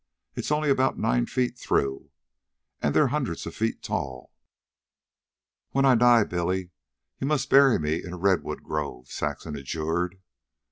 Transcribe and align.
It's 0.35 0.49
only 0.51 0.71
about 0.71 0.97
nine 0.97 1.27
feet 1.27 1.59
through. 1.59 2.09
An' 2.81 2.93
they're 2.93 3.09
hundreds 3.09 3.45
of 3.45 3.53
feet 3.53 3.83
tall." 3.83 4.33
"When 5.73 5.85
I 5.85 5.93
die, 5.93 6.23
Billy, 6.23 6.71
you 7.19 7.27
must 7.27 7.51
bury 7.51 7.77
me 7.77 8.03
in 8.03 8.11
a 8.13 8.17
redwood 8.17 8.63
grove," 8.63 9.09
Saxon 9.11 9.55
adjured. 9.55 10.19